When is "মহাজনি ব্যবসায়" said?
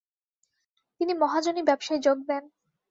1.13-1.99